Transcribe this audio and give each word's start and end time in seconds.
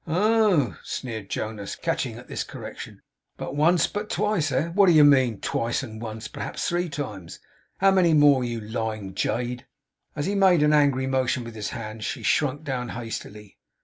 'Oh!' 0.07 0.77
sneered 0.83 1.29
Jonas, 1.29 1.75
catching 1.75 2.17
at 2.17 2.27
this 2.27 2.43
correction. 2.43 3.03
'But 3.37 3.55
once, 3.55 3.85
but 3.85 4.09
twice, 4.09 4.51
eh? 4.51 4.69
Which 4.69 4.87
do 4.87 4.93
you 4.93 5.03
mean? 5.03 5.39
Twice 5.41 5.83
and 5.83 6.01
once, 6.01 6.27
perhaps. 6.27 6.67
Three 6.67 6.89
times! 6.89 7.37
How 7.77 7.91
many 7.91 8.15
more, 8.15 8.43
you 8.43 8.59
lying 8.61 9.13
jade?' 9.13 9.67
As 10.15 10.25
he 10.25 10.33
made 10.33 10.63
an 10.63 10.73
angry 10.73 11.05
motion 11.05 11.43
with 11.43 11.53
his 11.53 11.69
hand, 11.69 12.03
she 12.03 12.23
shrunk 12.23 12.63
down 12.63 12.89
hastily. 12.89 13.59